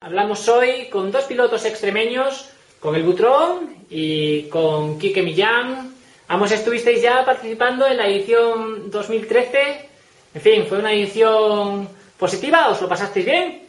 Hablamos 0.00 0.46
hoy 0.48 0.90
con 0.90 1.10
dos 1.10 1.24
pilotos 1.24 1.64
extremeños, 1.64 2.50
con 2.80 2.94
el 2.94 3.02
Butrón 3.02 3.86
y 3.88 4.42
con 4.50 4.98
Quique 4.98 5.22
Millán. 5.22 5.94
Ambos 6.28 6.52
estuvisteis 6.52 7.00
ya 7.00 7.24
participando 7.24 7.86
en 7.86 7.96
la 7.96 8.06
edición 8.06 8.90
2013. 8.90 9.88
En 10.34 10.40
fin, 10.42 10.66
¿fue 10.66 10.80
una 10.80 10.92
edición 10.92 11.88
positiva? 12.18 12.68
¿Os 12.68 12.82
lo 12.82 12.90
pasasteis 12.90 13.24
bien? 13.24 13.62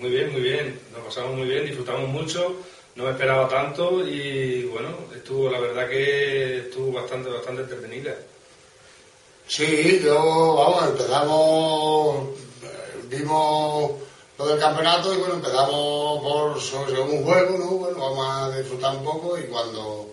Muy 0.00 0.10
bien, 0.10 0.32
muy 0.32 0.40
bien. 0.40 0.80
Nos 0.92 1.04
pasamos 1.04 1.36
muy 1.36 1.48
bien, 1.48 1.64
disfrutamos 1.64 2.08
mucho. 2.08 2.56
No 2.96 3.04
me 3.04 3.10
esperaba 3.12 3.48
tanto 3.48 4.04
y 4.04 4.64
bueno, 4.64 4.88
estuvo, 5.14 5.48
la 5.48 5.60
verdad 5.60 5.88
que 5.88 6.58
estuvo 6.58 6.90
bastante, 6.90 7.30
bastante 7.30 7.62
entretenida. 7.62 8.16
Sí, 9.46 10.00
yo, 10.04 10.54
vamos, 10.56 10.88
empezamos, 10.90 12.29
del 14.50 14.60
campeonato 14.60 15.14
y 15.14 15.18
bueno, 15.18 15.34
empezamos 15.34 16.22
por 16.22 16.56
un 16.98 17.24
juego, 17.24 17.58
¿no? 17.58 17.66
Bueno, 17.78 17.98
vamos 17.98 18.26
a 18.28 18.56
disfrutar 18.56 18.96
un 18.96 19.04
poco 19.04 19.38
y 19.38 19.44
cuando, 19.44 20.10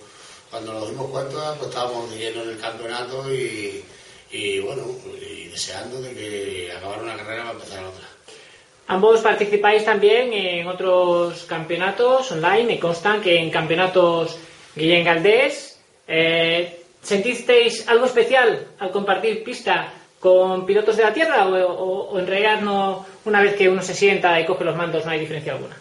cuando 0.51 0.73
nos 0.73 0.89
dimos 0.89 1.09
cuenta, 1.09 1.55
pues 1.55 1.69
estábamos 1.69 2.11
llenos 2.11 2.43
en 2.43 2.49
el 2.51 2.59
campeonato 2.59 3.33
y, 3.33 3.83
y 4.31 4.59
bueno, 4.59 4.83
y 5.21 5.45
deseando 5.45 6.01
de 6.01 6.13
que 6.13 6.71
acabara 6.75 7.01
una 7.01 7.17
carrera 7.17 7.43
para 7.43 7.53
empezar 7.53 7.83
otra. 7.85 8.07
Ambos 8.87 9.19
participáis 9.21 9.83
también 9.83 10.31
en 10.31 10.67
otros 10.67 11.43
campeonatos 11.43 12.31
online. 12.31 12.63
Me 12.63 12.79
constan 12.79 13.21
que 13.21 13.37
en 13.37 13.49
campeonatos 13.49 14.37
Guillén 14.75 15.03
Galdés. 15.03 15.79
Eh, 16.07 16.83
¿Sentisteis 17.01 17.87
algo 17.87 18.05
especial 18.05 18.67
al 18.79 18.91
compartir 18.91 19.43
pista 19.43 19.93
con 20.27 20.65
pilotos 20.65 20.97
de 20.97 21.03
la 21.03 21.13
Tierra 21.13 21.47
o, 21.47 22.19
en 22.19 22.27
realidad 22.27 22.61
no, 22.61 23.05
una 23.25 23.41
vez 23.41 23.55
que 23.55 23.69
uno 23.69 23.81
se 23.81 23.93
sienta 23.93 24.39
y 24.39 24.45
coge 24.45 24.63
los 24.65 24.75
mandos 24.75 25.05
no 25.05 25.11
hay 25.11 25.19
diferencia 25.19 25.53
alguna? 25.53 25.77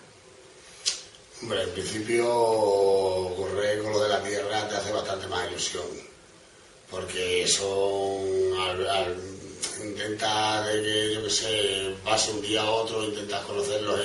Hombre, 1.42 1.62
en 1.62 1.70
principio 1.70 2.24
correr 3.36 3.82
con 3.82 3.92
lo 3.92 4.02
de 4.02 4.08
la 4.08 4.22
tierra 4.22 4.68
te 4.68 4.76
hace 4.76 4.92
bastante 4.92 5.26
más 5.26 5.46
ilusión, 5.48 5.84
porque 6.90 7.46
son, 7.46 8.58
al, 8.58 8.88
al 8.88 9.16
intentar 9.84 10.70
que, 10.72 11.14
yo 11.14 11.22
que 11.24 11.30
sé, 11.30 11.94
pase 12.04 12.30
un 12.30 12.40
día 12.40 12.62
a 12.62 12.70
otro, 12.70 13.04
intentas 13.04 13.44
conocerlos 13.44 14.00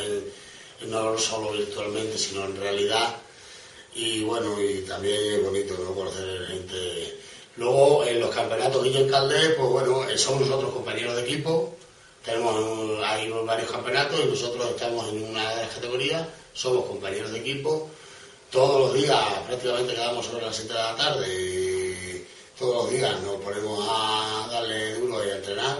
en 0.81 0.91
no 0.91 1.17
solo 1.17 1.51
virtualmente, 1.51 2.17
sino 2.17 2.45
en 2.45 2.57
realidad, 2.57 3.15
y 3.93 4.23
bueno, 4.23 4.61
y 4.61 4.81
también 4.81 5.33
es 5.33 5.43
bonito 5.43 5.77
¿no? 5.77 5.93
conocer 5.93 6.47
gente. 6.47 7.17
Luego, 7.61 8.03
en 8.05 8.19
los 8.19 8.33
campeonatos 8.33 8.83
Guillén 8.83 9.07
Caldés, 9.07 9.53
pues 9.55 9.69
bueno, 9.69 10.09
eh, 10.09 10.17
somos 10.17 10.41
nosotros 10.41 10.73
compañeros 10.73 11.15
de 11.15 11.21
equipo, 11.21 11.75
tenemos 12.25 12.55
hay 13.05 13.29
varios 13.45 13.69
campeonatos 13.69 14.19
y 14.19 14.29
nosotros 14.29 14.67
estamos 14.71 15.07
en 15.09 15.29
una 15.29 15.47
de 15.51 15.55
las 15.57 15.75
categorías, 15.75 16.27
somos 16.53 16.85
compañeros 16.85 17.31
de 17.31 17.37
equipo, 17.37 17.87
todos 18.49 18.79
los 18.81 18.93
días 18.95 19.15
prácticamente 19.45 19.93
quedamos 19.93 20.25
sobre 20.25 20.43
las 20.43 20.55
7 20.55 20.73
de 20.73 20.79
la 20.79 20.95
tarde 20.95 22.25
todos 22.57 22.75
los 22.83 22.91
días 22.91 23.21
nos 23.21 23.35
ponemos 23.37 23.87
a 23.87 24.47
darle 24.51 24.95
duro 24.95 25.23
y 25.23 25.29
a 25.29 25.35
entrenar. 25.35 25.77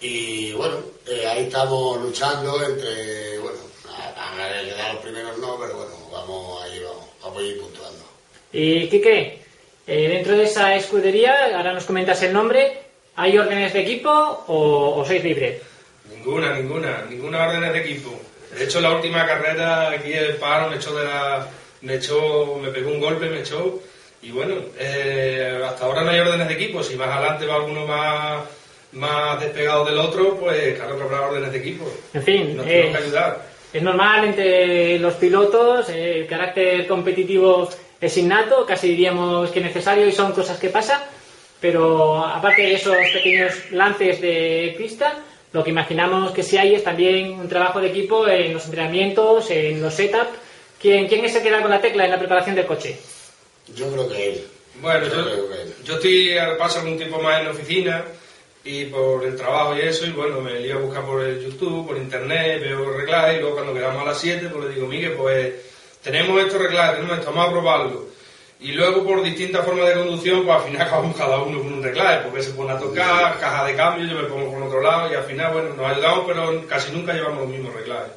Y 0.00 0.52
bueno, 0.52 0.76
eh, 1.06 1.26
ahí 1.26 1.44
estamos 1.44 2.02
luchando 2.02 2.62
entre, 2.62 3.38
bueno, 3.38 3.58
a, 3.88 4.32
a 4.32 4.64
quedar 4.64 4.94
los 4.94 5.02
primeros 5.02 5.38
no, 5.38 5.58
pero 5.58 5.76
bueno, 5.76 5.92
vamos 6.10 6.62
ahí, 6.62 6.82
vamos, 6.82 7.04
vamos 7.22 7.38
a 7.38 7.42
ir 7.46 7.60
puntuando. 7.60 8.04
Y 8.52 8.88
Quique, 8.88 9.41
eh, 9.86 10.08
dentro 10.08 10.36
de 10.36 10.44
esa 10.44 10.74
escudería, 10.74 11.56
ahora 11.56 11.72
nos 11.72 11.84
comentas 11.84 12.22
el 12.22 12.32
nombre, 12.32 12.72
¿hay 13.16 13.36
órdenes 13.38 13.72
de 13.72 13.80
equipo 13.80 14.10
o, 14.10 15.00
o 15.00 15.04
sois 15.04 15.22
libres? 15.24 15.60
Ninguna, 16.14 16.54
ninguna, 16.56 17.04
ninguna 17.08 17.46
orden 17.48 17.72
de 17.72 17.78
equipo. 17.80 18.10
De 18.56 18.64
hecho, 18.64 18.80
la 18.80 18.94
última 18.94 19.26
carrera 19.26 19.90
aquí 19.90 20.12
el 20.12 20.36
paro 20.36 20.68
me 20.70 20.76
echó 20.76 20.94
de 20.96 21.04
la, 21.04 21.46
me 21.80 21.94
echó, 21.94 22.56
me 22.62 22.68
pegó 22.70 22.90
un 22.90 23.00
golpe, 23.00 23.28
me 23.28 23.40
echó 23.40 23.80
y 24.22 24.30
bueno, 24.30 24.54
eh, 24.78 25.60
hasta 25.64 25.84
ahora 25.86 26.02
no 26.02 26.10
hay 26.10 26.20
órdenes 26.20 26.46
de 26.48 26.54
equipo. 26.54 26.82
Si 26.82 26.94
más 26.96 27.08
adelante 27.08 27.46
va 27.46 27.56
alguno 27.56 27.86
más, 27.86 28.42
más 28.92 29.40
despegado 29.40 29.84
del 29.84 29.98
otro, 29.98 30.36
pues 30.38 30.76
claro 30.76 30.96
que 30.96 31.02
habrá 31.02 31.22
órdenes 31.28 31.50
de 31.50 31.58
equipo. 31.58 31.90
En 32.14 32.22
fin, 32.22 32.56
Nos 32.56 32.66
eh, 32.66 32.68
tenemos 32.70 32.98
que 32.98 33.04
ayudar. 33.04 33.42
es 33.72 33.82
normal 33.82 34.24
entre 34.26 34.98
los 34.98 35.14
pilotos, 35.14 35.88
eh, 35.88 36.20
el 36.20 36.26
carácter 36.26 36.86
competitivo 36.86 37.68
es 38.02 38.16
innato, 38.18 38.66
casi 38.66 38.88
diríamos 38.88 39.50
que 39.50 39.60
necesario 39.60 40.06
y 40.06 40.12
son 40.12 40.32
cosas 40.32 40.58
que 40.58 40.68
pasan, 40.68 41.00
pero 41.60 42.24
aparte 42.26 42.62
de 42.62 42.74
esos 42.74 42.96
pequeños 43.12 43.54
lances 43.70 44.20
de 44.20 44.74
pista, 44.76 45.20
lo 45.52 45.62
que 45.62 45.70
imaginamos 45.70 46.32
que 46.32 46.42
sí 46.42 46.58
hay 46.58 46.74
es 46.74 46.82
también 46.82 47.32
un 47.38 47.48
trabajo 47.48 47.80
de 47.80 47.88
equipo 47.88 48.26
en 48.26 48.54
los 48.54 48.64
entrenamientos, 48.64 49.50
en 49.50 49.80
los 49.80 49.94
setups. 49.94 50.30
¿Quién, 50.80 51.06
quién 51.06 51.24
es 51.24 51.34
el 51.36 51.42
que 51.42 51.50
da 51.50 51.62
con 51.62 51.70
la 51.70 51.80
tecla 51.80 52.04
en 52.04 52.10
la 52.10 52.18
preparación 52.18 52.56
del 52.56 52.66
coche? 52.66 52.96
Yo 53.76 53.88
creo 53.92 54.08
que 54.08 54.28
él. 54.30 54.46
Bueno, 54.80 55.06
Yo 55.06 55.14
yo, 55.14 55.24
creo 55.24 55.48
que 55.50 55.62
él. 55.62 55.74
yo 55.84 55.94
estoy 55.94 56.38
al 56.38 56.56
paso 56.56 56.80
algún 56.80 56.96
tiempo 56.96 57.20
más 57.20 57.38
en 57.38 57.44
la 57.44 57.50
oficina 57.52 58.04
y 58.64 58.86
por 58.86 59.24
el 59.24 59.36
trabajo 59.36 59.76
y 59.76 59.80
eso, 59.82 60.06
y 60.06 60.10
bueno, 60.10 60.40
me 60.40 60.58
lío 60.58 60.78
a 60.78 60.80
buscar 60.80 61.04
por 61.04 61.22
el 61.22 61.40
YouTube, 61.44 61.86
por 61.86 61.96
internet, 61.96 62.60
veo 62.62 62.90
reglajes, 62.90 63.36
y 63.36 63.40
luego 63.40 63.54
cuando 63.56 63.74
quedamos 63.74 64.02
a 64.02 64.06
las 64.06 64.18
7, 64.18 64.48
pues 64.52 64.64
le 64.64 64.74
digo, 64.74 64.86
Miguel, 64.88 65.12
pues 65.12 65.52
tenemos 66.02 66.40
estos 66.40 66.60
reglajes, 66.60 66.96
tenemos 66.96 67.18
esto, 67.18 67.32
vamos 67.32 67.48
a 67.48 67.52
probarlo. 67.52 68.06
Y 68.60 68.72
luego 68.72 69.04
por 69.04 69.22
distintas 69.22 69.64
formas 69.64 69.88
de 69.88 69.94
conducción, 69.94 70.44
pues 70.44 70.56
al 70.56 70.62
final 70.62 70.82
acabamos 70.86 71.16
cada 71.16 71.38
uno 71.42 71.58
con 71.58 71.72
un 71.72 71.82
reglaje, 71.82 72.24
porque 72.24 72.42
se 72.42 72.52
pone 72.52 72.72
a 72.72 72.78
tocar, 72.78 73.38
caja 73.40 73.64
de 73.66 73.74
cambio, 73.74 74.06
yo 74.06 74.22
me 74.22 74.28
pongo 74.28 74.52
por 74.52 74.62
otro 74.62 74.80
lado, 74.80 75.10
y 75.10 75.14
al 75.14 75.24
final, 75.24 75.52
bueno, 75.52 75.74
nos 75.74 75.86
ayudamos, 75.86 76.24
pero 76.26 76.66
casi 76.68 76.92
nunca 76.92 77.12
llevamos 77.12 77.40
los 77.40 77.48
mismos 77.48 77.74
reglajes. 77.74 78.12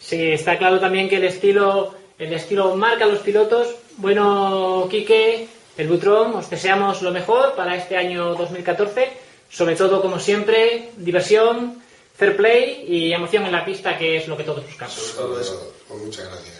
Sí, 0.00 0.32
está 0.32 0.56
claro 0.56 0.80
también 0.80 1.08
que 1.08 1.16
el 1.16 1.24
estilo, 1.24 1.94
el 2.18 2.32
estilo 2.32 2.74
marca 2.76 3.04
a 3.04 3.08
los 3.08 3.18
pilotos. 3.18 3.74
Bueno, 3.96 4.86
Quique, 4.90 5.48
el 5.76 5.88
Butrón, 5.88 6.34
os 6.34 6.48
deseamos 6.48 7.02
lo 7.02 7.10
mejor 7.10 7.54
para 7.54 7.76
este 7.76 7.96
año 7.96 8.34
2014. 8.34 9.10
Sobre 9.50 9.76
todo, 9.76 10.00
como 10.00 10.18
siempre, 10.18 10.90
diversión, 10.96 11.82
fair 12.16 12.36
play 12.36 12.84
y 12.86 13.12
emoción 13.12 13.44
en 13.46 13.52
la 13.52 13.64
pista, 13.64 13.96
que 13.96 14.16
es 14.16 14.28
lo 14.28 14.36
que 14.36 14.44
todos 14.44 14.64
buscamos. 14.64 14.94
Sobre 14.94 15.28
todo 15.28 15.40
eso. 15.40 15.74
Pues 15.88 16.02
muchas 16.02 16.26
gracias. 16.26 16.57